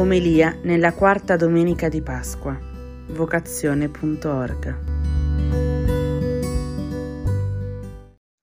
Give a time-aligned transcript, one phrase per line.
[0.00, 2.58] Omelia nella quarta domenica di Pasqua.
[3.08, 4.84] Vocazione.org.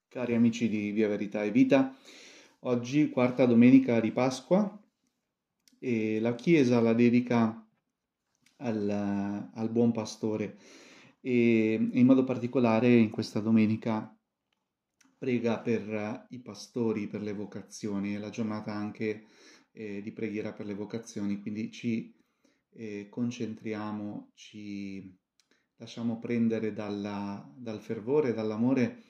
[0.08, 1.96] Cari amici di Via Verità e Vita,
[2.60, 4.80] oggi quarta domenica di Pasqua
[5.80, 7.68] e la Chiesa la dedica
[8.58, 10.58] al, al buon pastore
[11.22, 14.16] e in modo particolare in questa domenica
[15.18, 19.24] prega per i pastori, per le vocazioni, è la giornata anche
[19.78, 22.12] eh, di preghiera per le vocazioni, quindi ci
[22.72, 25.16] eh, concentriamo, ci
[25.76, 29.04] lasciamo prendere dalla, dal fervore, dall'amore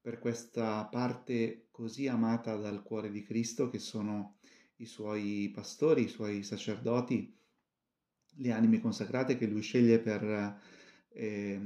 [0.00, 4.36] per questa parte così amata dal cuore di Cristo che sono
[4.76, 7.36] i suoi pastori, i suoi sacerdoti,
[8.36, 10.60] le anime consacrate che lui sceglie per
[11.08, 11.60] eh,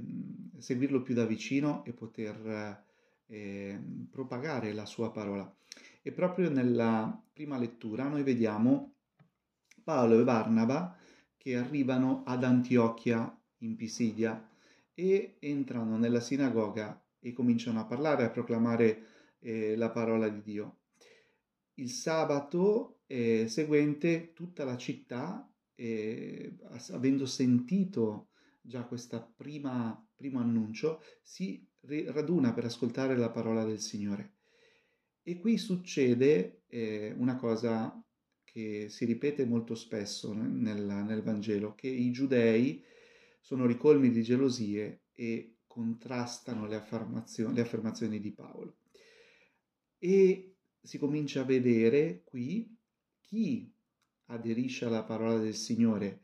[0.57, 2.85] seguirlo più da vicino e poter
[3.27, 3.79] eh,
[4.11, 5.55] propagare la sua parola.
[6.01, 8.95] E proprio nella prima lettura noi vediamo
[9.83, 10.97] Paolo e Barnaba
[11.37, 14.49] che arrivano ad Antiochia in Pisidia
[14.95, 19.07] e entrano nella sinagoga e cominciano a parlare, a proclamare
[19.41, 20.81] eh, la parola di Dio.
[21.75, 26.57] Il sabato eh, seguente tutta la città, eh,
[26.91, 30.07] avendo sentito già questo primo
[30.39, 34.38] annuncio, si raduna per ascoltare la parola del Signore.
[35.29, 38.03] E qui succede eh, una cosa
[38.45, 42.83] che si ripete molto spesso nel, nel Vangelo, che i giudei
[43.39, 48.79] sono ricolmi di gelosie e contrastano le affermazioni, le affermazioni di Paolo.
[49.99, 52.75] E si comincia a vedere qui
[53.21, 53.71] chi
[54.29, 56.23] aderisce alla parola del Signore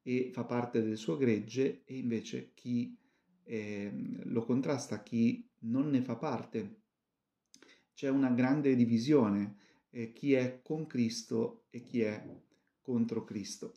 [0.00, 2.96] e fa parte del suo gregge e invece chi
[3.42, 3.90] eh,
[4.26, 6.82] lo contrasta, chi non ne fa parte.
[7.94, 9.56] C'è una grande divisione,
[9.90, 12.22] eh, chi è con Cristo e chi è
[12.82, 13.74] contro Cristo.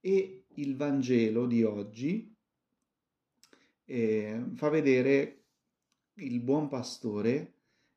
[0.00, 2.34] E il Vangelo di oggi
[3.84, 5.44] eh, fa vedere
[6.14, 7.54] il buon pastore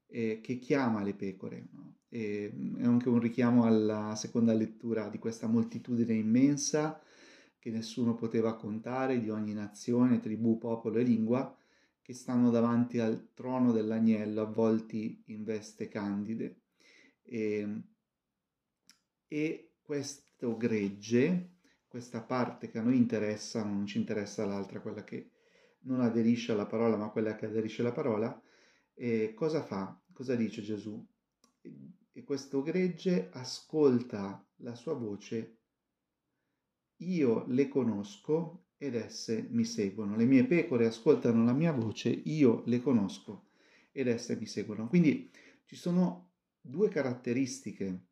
[0.07, 1.67] eh, che chiama le pecore.
[1.71, 1.93] No?
[2.15, 2.49] è
[2.83, 7.01] anche un richiamo alla seconda lettura di questa moltitudine immensa
[7.59, 11.53] che nessuno poteva contare di ogni nazione, tribù, popolo e lingua,
[12.05, 16.61] che stanno davanti al trono dell'agnello avvolti in veste candide.
[17.23, 17.81] E,
[19.27, 21.55] e questo gregge,
[21.87, 25.31] questa parte che a noi interessa, non ci interessa l'altra, quella che
[25.85, 28.39] non aderisce alla parola, ma quella che aderisce alla parola,
[28.93, 29.99] e cosa fa?
[30.13, 31.03] Cosa dice Gesù?
[32.11, 35.57] E questo gregge ascolta la sua voce
[36.97, 40.15] io le conosco ed esse mi seguono.
[40.15, 43.47] Le mie pecore ascoltano la mia voce, io le conosco
[43.91, 44.87] ed esse mi seguono.
[44.87, 45.29] Quindi
[45.65, 46.31] ci sono
[46.61, 48.07] due caratteristiche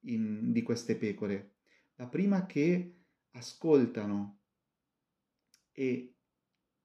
[0.00, 1.52] in, di queste pecore.
[1.96, 2.94] La prima che
[3.32, 4.38] ascoltano
[5.72, 6.14] e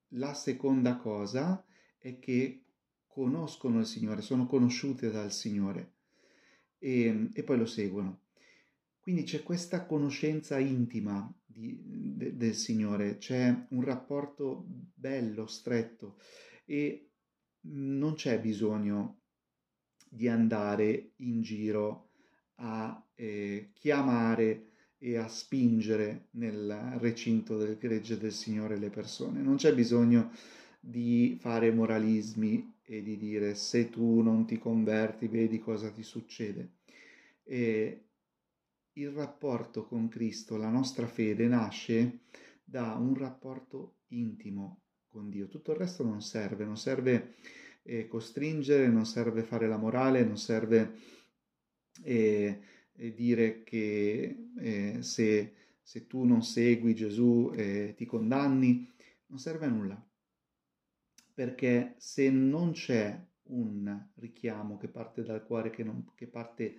[0.09, 1.65] la seconda cosa
[1.97, 2.63] è che
[3.07, 5.93] conoscono il Signore, sono conosciute dal Signore
[6.79, 8.21] e, e poi lo seguono.
[9.01, 11.81] Quindi c'è questa conoscenza intima di,
[12.15, 14.63] de, del Signore, c'è un rapporto
[14.93, 16.19] bello, stretto
[16.65, 17.09] e
[17.61, 19.21] non c'è bisogno
[20.07, 22.09] di andare in giro
[22.55, 24.67] a eh, chiamare
[24.99, 29.41] e a spingere nel recinto del gregge del Signore le persone.
[29.41, 30.31] Non c'è bisogno
[30.79, 36.73] di fare moralismi e di dire se tu non ti converti vedi cosa ti succede.
[37.43, 38.09] E
[38.93, 42.21] il rapporto con Cristo, la nostra fede nasce
[42.63, 45.47] da un rapporto intimo con Dio.
[45.47, 47.35] Tutto il resto non serve, non serve
[47.83, 50.93] eh, costringere, non serve fare la morale, non serve
[52.03, 52.61] eh,
[52.93, 58.89] eh, dire che eh, se, se, tu non segui Gesù eh, ti condanni,
[59.27, 60.05] non serve a nulla.
[61.33, 63.19] Perché se non c'è
[63.51, 66.75] un richiamo che parte dal cuore, che, non, che parte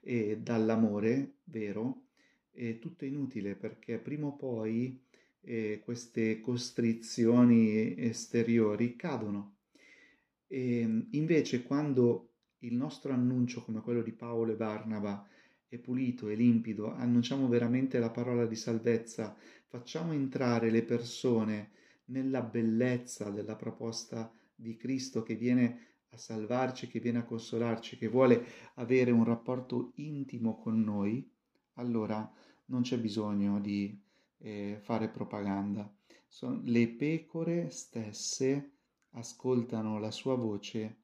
[0.00, 2.04] e dall'amore vero,
[2.50, 5.02] è tutto inutile perché prima o poi
[5.40, 9.56] eh, queste costrizioni esteriori cadono.
[10.46, 12.30] E invece quando
[12.60, 15.26] il nostro annuncio come quello di Paolo e Barnaba
[15.68, 19.36] è pulito e limpido, annunciamo veramente la parola di salvezza,
[19.66, 21.70] facciamo entrare le persone
[22.06, 28.08] nella bellezza della proposta di Cristo che viene a salvarci, che viene a consolarci, che
[28.08, 31.30] vuole avere un rapporto intimo con noi,
[31.74, 32.28] allora
[32.66, 34.02] non c'è bisogno di
[34.38, 35.90] eh, fare propaganda.
[36.26, 38.72] Son, le pecore stesse
[39.10, 41.02] ascoltano la sua voce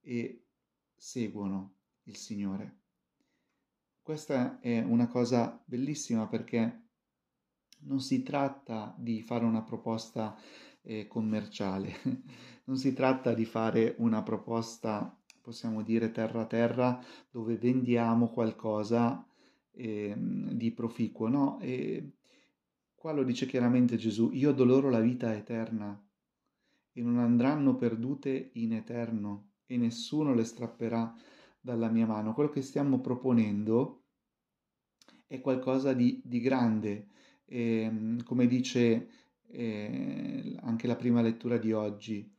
[0.00, 0.46] e
[0.94, 1.74] seguono
[2.04, 2.78] il Signore.
[4.02, 6.88] questa è una cosa bellissima perché
[7.82, 10.36] non si tratta di fare una proposta
[10.82, 11.94] eh, commerciale,
[12.64, 19.26] non si tratta di fare una proposta, possiamo dire, terra a terra, dove vendiamo qualcosa
[19.72, 21.58] eh, di proficuo, no?
[21.60, 22.12] E
[22.94, 26.00] qua lo dice chiaramente Gesù, io do loro la vita eterna
[26.92, 31.14] e non andranno perdute in eterno e nessuno le strapperà
[31.60, 32.34] dalla mia mano.
[32.34, 34.02] Quello che stiamo proponendo
[35.26, 37.06] è qualcosa di, di grande,
[37.44, 39.08] e, ehm, come dice
[39.52, 42.32] eh, anche la prima lettura di oggi.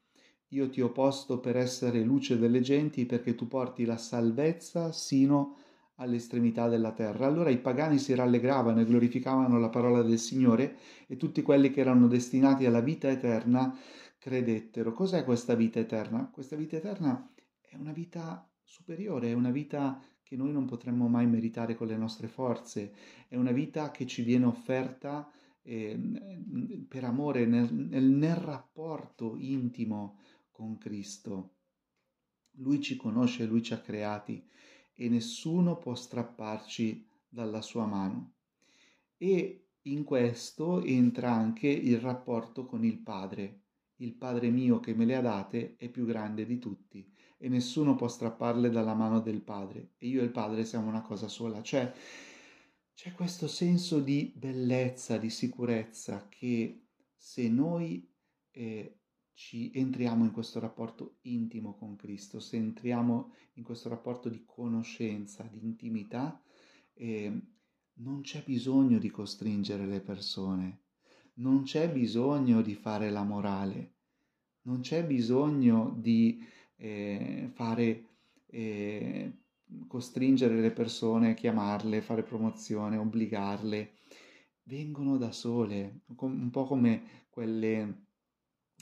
[0.50, 5.58] Io ti ho posto per essere luce delle genti perché tu porti la salvezza sino
[5.96, 7.26] all'estremità della terra.
[7.26, 10.78] Allora i pagani si rallegravano e glorificavano la parola del Signore
[11.08, 13.78] e tutti quelli che erano destinati alla vita eterna
[14.18, 14.94] credettero.
[14.94, 16.30] Cos'è questa vita eterna?
[16.30, 17.32] Questa vita eterna
[17.62, 21.98] è una vita superiore, è una vita che noi non potremmo mai meritare con le
[21.98, 22.94] nostre forze,
[23.28, 25.30] è una vita che ci viene offerta
[25.64, 26.00] eh,
[26.88, 30.20] per amore nel, nel, nel rapporto intimo
[30.52, 31.56] con Cristo.
[32.56, 34.46] Lui ci conosce, lui ci ha creati
[34.94, 38.34] e nessuno può strapparci dalla sua mano.
[39.18, 43.60] E in questo entra anche il rapporto con il Padre.
[43.98, 47.96] Il Padre mio che me le ha date è più grande di tutti e nessuno
[47.96, 49.94] può strapparle dalla mano del Padre.
[49.98, 51.64] E io e il Padre siamo una cosa sola.
[51.64, 51.92] Cioè,
[52.94, 56.86] c'è questo senso di bellezza, di sicurezza che
[57.16, 58.08] se noi
[58.52, 59.00] eh,
[59.34, 65.44] ci entriamo in questo rapporto intimo con Cristo, se entriamo in questo rapporto di conoscenza,
[65.44, 66.42] di intimità,
[66.94, 67.42] eh,
[67.94, 70.82] non c'è bisogno di costringere le persone,
[71.36, 73.94] non c'è bisogno di fare la morale,
[74.64, 76.44] non c'è bisogno di
[76.76, 78.06] eh, fare
[78.48, 79.41] eh,
[79.88, 83.94] costringere le persone, chiamarle, fare promozione, obbligarle,
[84.64, 88.06] vengono da sole, un po' come quelle,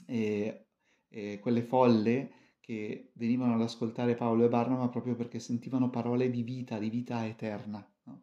[0.06, 0.66] eh,
[1.08, 6.42] eh, quelle folle che venivano ad ascoltare Paolo e Barnaba proprio perché sentivano parole di
[6.42, 7.84] vita, di vita eterna.
[8.04, 8.22] No?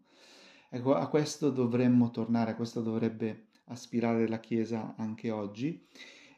[0.70, 5.86] Ecco, a questo dovremmo tornare, a questo dovrebbe aspirare la Chiesa anche oggi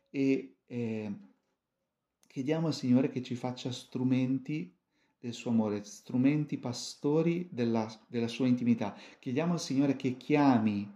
[0.09, 1.17] e eh,
[2.27, 4.75] chiediamo al Signore che ci faccia strumenti
[5.19, 8.95] del suo amore, strumenti pastori della, della sua intimità.
[9.19, 10.89] Chiediamo al Signore che chiami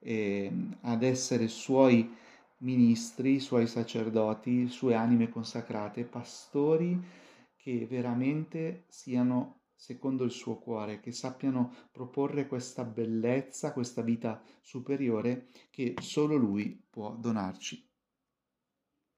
[0.00, 0.52] eh,
[0.82, 2.14] ad essere suoi
[2.58, 7.00] ministri, suoi sacerdoti, sue anime consacrate, pastori
[7.56, 15.48] che veramente siano secondo il suo cuore, che sappiano proporre questa bellezza, questa vita superiore
[15.70, 17.91] che solo Lui può donarci.